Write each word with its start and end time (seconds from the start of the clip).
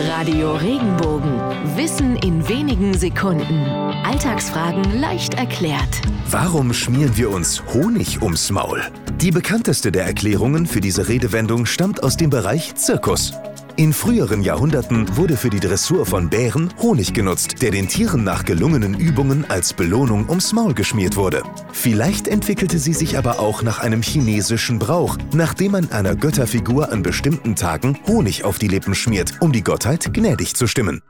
Radio 0.00 0.54
Regenbogen. 0.54 1.40
Wissen 1.76 2.14
in 2.18 2.48
wenigen 2.48 2.96
Sekunden. 2.96 3.64
Alltagsfragen 4.04 5.00
leicht 5.00 5.34
erklärt. 5.34 6.02
Warum 6.30 6.72
schmieren 6.72 7.16
wir 7.16 7.30
uns 7.30 7.60
Honig 7.74 8.22
ums 8.22 8.48
Maul? 8.52 8.80
Die 9.20 9.32
bekannteste 9.32 9.90
der 9.90 10.04
Erklärungen 10.04 10.66
für 10.66 10.80
diese 10.80 11.08
Redewendung 11.08 11.66
stammt 11.66 12.04
aus 12.04 12.16
dem 12.16 12.30
Bereich 12.30 12.76
Zirkus. 12.76 13.32
In 13.78 13.92
früheren 13.92 14.42
Jahrhunderten 14.42 15.16
wurde 15.16 15.36
für 15.36 15.50
die 15.50 15.60
Dressur 15.60 16.04
von 16.04 16.28
Bären 16.28 16.74
Honig 16.82 17.14
genutzt, 17.14 17.62
der 17.62 17.70
den 17.70 17.86
Tieren 17.86 18.24
nach 18.24 18.44
gelungenen 18.44 18.98
Übungen 18.98 19.48
als 19.48 19.72
Belohnung 19.72 20.28
ums 20.28 20.52
Maul 20.52 20.74
geschmiert 20.74 21.14
wurde. 21.14 21.44
Vielleicht 21.70 22.26
entwickelte 22.26 22.80
sie 22.80 22.92
sich 22.92 23.16
aber 23.16 23.38
auch 23.38 23.62
nach 23.62 23.78
einem 23.78 24.02
chinesischen 24.02 24.80
Brauch, 24.80 25.16
nachdem 25.32 25.70
man 25.70 25.92
einer 25.92 26.16
Götterfigur 26.16 26.90
an 26.90 27.04
bestimmten 27.04 27.54
Tagen 27.54 27.96
Honig 28.08 28.42
auf 28.42 28.58
die 28.58 28.66
Lippen 28.66 28.96
schmiert, 28.96 29.34
um 29.38 29.52
die 29.52 29.62
Gottheit 29.62 30.12
gnädig 30.12 30.56
zu 30.56 30.66
stimmen. 30.66 31.00